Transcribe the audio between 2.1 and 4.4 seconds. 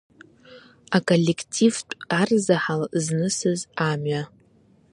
арзаҳал знысыз амҩа.